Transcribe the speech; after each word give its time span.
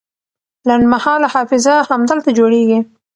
لنډمهاله 0.67 1.27
حافظه 1.33 1.75
همدلته 1.89 2.29
جوړیږي. 2.37 2.79